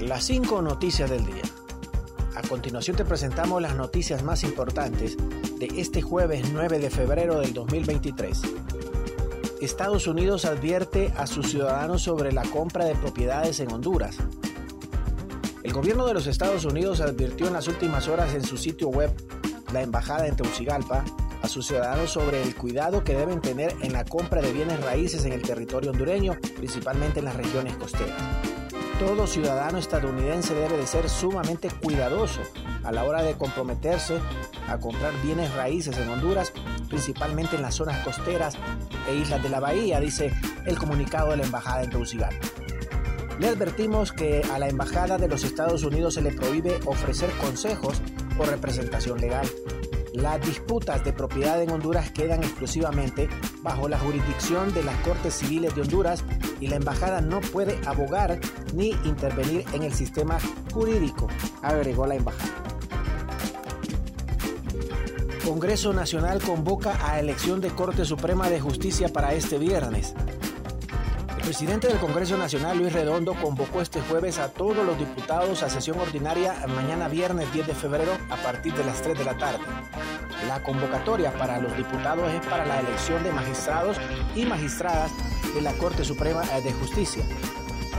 [0.00, 1.42] Las cinco noticias del día.
[2.34, 5.14] A continuación te presentamos las noticias más importantes
[5.58, 8.40] de este jueves 9 de febrero del 2023.
[9.60, 14.16] Estados Unidos advierte a sus ciudadanos sobre la compra de propiedades en Honduras.
[15.62, 19.12] El gobierno de los Estados Unidos advirtió en las últimas horas en su sitio web,
[19.70, 21.04] la embajada en Tegucigalpa,
[21.42, 25.26] a sus ciudadanos sobre el cuidado que deben tener en la compra de bienes raíces
[25.26, 28.39] en el territorio hondureño, principalmente en las regiones costeras
[29.00, 32.42] todo ciudadano estadounidense debe de ser sumamente cuidadoso
[32.84, 34.20] a la hora de comprometerse
[34.68, 36.52] a comprar bienes raíces en Honduras,
[36.86, 38.58] principalmente en las zonas costeras
[39.08, 40.34] e islas de la bahía, dice
[40.66, 42.46] el comunicado de la embajada en Tegucigalpa.
[43.38, 48.02] Le advertimos que a la embajada de los Estados Unidos se le prohíbe ofrecer consejos
[48.38, 49.48] o representación legal.
[50.12, 53.30] Las disputas de propiedad en Honduras quedan exclusivamente
[53.62, 56.24] bajo la jurisdicción de las Cortes Civiles de Honduras
[56.60, 58.38] y la embajada no puede abogar
[58.74, 60.38] ni intervenir en el sistema
[60.72, 61.28] jurídico,
[61.62, 62.60] agregó la embajada.
[65.44, 70.14] Congreso Nacional convoca a elección de Corte Suprema de Justicia para este viernes.
[71.36, 75.68] El presidente del Congreso Nacional, Luis Redondo, convocó este jueves a todos los diputados a
[75.68, 79.64] sesión ordinaria mañana viernes 10 de febrero a partir de las 3 de la tarde.
[80.46, 83.98] La convocatoria para los diputados es para la elección de magistrados
[84.34, 85.10] y magistradas
[85.54, 87.22] de la Corte Suprema de Justicia.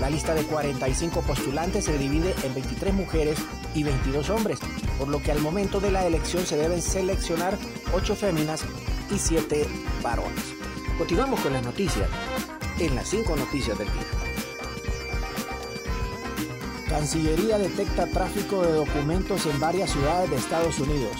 [0.00, 3.38] La lista de 45 postulantes se divide en 23 mujeres
[3.74, 4.58] y 22 hombres,
[4.98, 7.56] por lo que al momento de la elección se deben seleccionar
[7.92, 8.64] 8 féminas
[9.10, 9.66] y 7
[10.02, 10.54] varones.
[10.98, 12.08] Continuamos con las noticias,
[12.80, 14.24] en las 5 noticias del día.
[16.88, 21.16] Cancillería detecta tráfico de documentos en varias ciudades de Estados Unidos.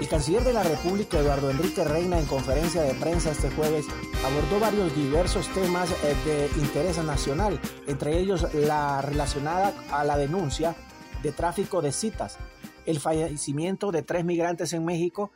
[0.00, 3.84] El canciller de la República, Eduardo Enrique Reina, en conferencia de prensa este jueves,
[4.24, 10.74] abordó varios diversos temas eh, de interés nacional, entre ellos la relacionada a la denuncia
[11.22, 12.38] de tráfico de citas,
[12.86, 15.32] el fallecimiento de tres migrantes en México.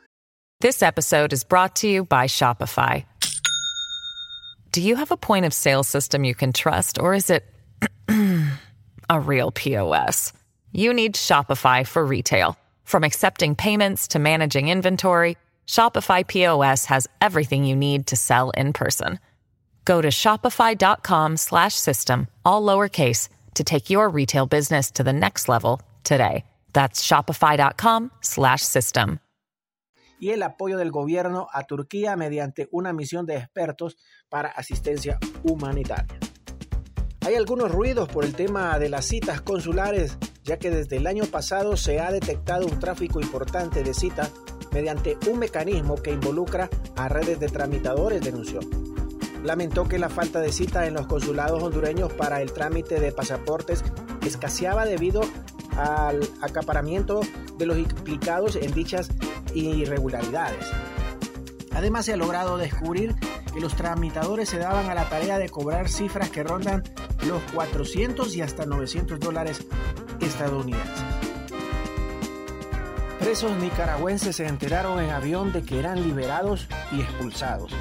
[0.61, 3.05] This episode is brought to you by Shopify.
[4.71, 7.43] Do you have a point of sale system you can trust, or is it
[9.09, 10.33] a real POS?
[10.71, 12.57] You need Shopify for retail.
[12.85, 15.37] From accepting payments to managing inventory,
[15.67, 19.19] Shopify POS has everything you need to sell in person.
[19.85, 25.49] Go to shopify.com slash system, all lowercase, to take your retail business to the next
[25.49, 26.45] level today.
[26.73, 29.19] That's shopify.com slash system.
[30.19, 33.97] Y el apoyo del gobierno a Turquía mediante una misión de expertos
[34.29, 36.24] para asistencia humanitaria.
[37.25, 41.25] Hay algunos ruidos por el tema de las citas consulares, ya que desde el año
[41.25, 44.31] pasado se ha detectado un tráfico importante de citas
[44.71, 48.59] mediante un mecanismo que involucra a redes de tramitadores, denunció.
[49.43, 53.83] Lamentó que la falta de cita en los consulados hondureños para el trámite de pasaportes
[54.23, 55.21] escaseaba debido
[55.77, 57.21] al acaparamiento
[57.57, 59.09] de los implicados en dichas
[59.55, 60.67] irregularidades.
[61.71, 63.15] Además, se ha logrado descubrir
[63.55, 66.83] que los tramitadores se daban a la tarea de cobrar cifras que rondan
[67.25, 69.65] los 400 y hasta 900 dólares
[70.19, 71.03] estadounidenses.
[73.17, 77.71] Presos nicaragüenses se enteraron en avión de que eran liberados y expulsados.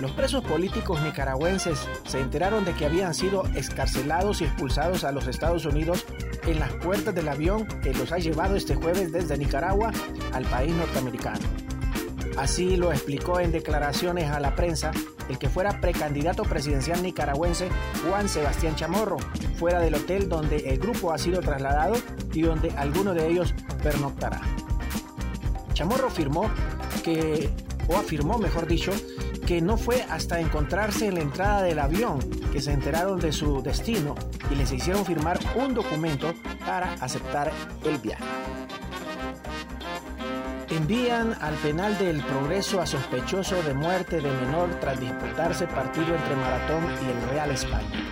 [0.00, 5.26] Los presos políticos nicaragüenses se enteraron de que habían sido escarcelados y expulsados a los
[5.26, 6.04] Estados Unidos
[6.46, 9.90] en las puertas del avión que los ha llevado este jueves desde Nicaragua
[10.32, 11.67] al país norteamericano.
[12.36, 14.92] Así lo explicó en declaraciones a la prensa
[15.28, 17.68] el que fuera precandidato presidencial nicaragüense
[18.08, 19.18] Juan Sebastián Chamorro,
[19.56, 21.94] fuera del hotel donde el grupo ha sido trasladado
[22.32, 24.40] y donde alguno de ellos pernoctará.
[25.74, 26.50] Chamorro afirmó
[27.02, 27.50] que,
[27.88, 28.92] o afirmó mejor dicho,
[29.46, 32.18] que no fue hasta encontrarse en la entrada del avión
[32.52, 34.14] que se enteraron de su destino
[34.50, 36.34] y les hicieron firmar un documento
[36.66, 37.50] para aceptar
[37.84, 38.24] el viaje.
[40.70, 46.36] Envían al penal del progreso a sospechoso de muerte de menor tras disputarse partido entre
[46.36, 48.04] Maratón y el Real España.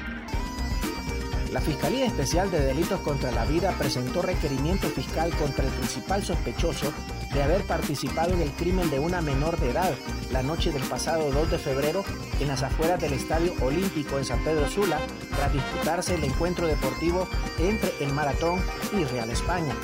[1.52, 6.92] La Fiscalía Especial de Delitos contra la Vida presentó requerimiento fiscal contra el principal sospechoso
[7.34, 9.92] de haber participado en el crimen de una menor de edad
[10.32, 12.04] la noche del pasado 2 de febrero
[12.40, 14.98] en las afueras del Estadio Olímpico en San Pedro Sula
[15.36, 18.60] tras disputarse el encuentro deportivo entre el Maratón
[18.98, 19.74] y Real España.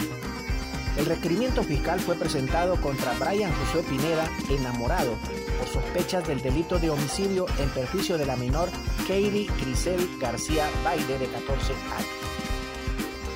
[0.97, 5.17] El requerimiento fiscal fue presentado contra Brian José Pineda, enamorado,
[5.59, 8.69] por sospechas del delito de homicidio en perjuicio de la menor
[9.09, 12.33] Katie Grisel García Baide, de 14 años.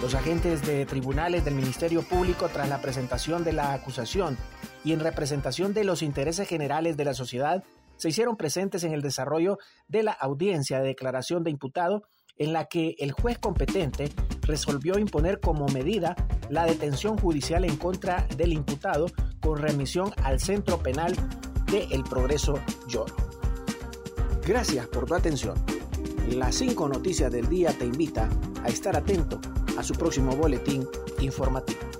[0.03, 4.37] Los agentes de tribunales del Ministerio Público, tras la presentación de la acusación
[4.85, 7.65] y en representación de los intereses generales de la sociedad,
[7.97, 12.03] se hicieron presentes en el desarrollo de la audiencia de declaración de imputado,
[12.39, 14.11] en la que el juez competente
[14.43, 16.15] resolvió imponer como medida
[16.51, 19.07] la detención judicial en contra del imputado
[19.41, 21.15] con remisión al centro penal
[21.71, 23.15] de El Progreso Lloro.
[24.47, 25.55] Gracias por tu atención.
[26.31, 28.29] Las cinco noticias del día te invita
[28.63, 29.41] a estar atento
[29.77, 30.87] a su próximo boletín
[31.21, 31.96] informativo.